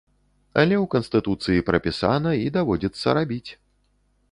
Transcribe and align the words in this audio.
Але 0.61 0.75
ў 0.77 0.85
канстытуцыі 0.93 1.65
прапісана 1.69 2.31
і 2.47 2.51
даводзіцца 2.59 3.17
рабіць. 3.21 3.51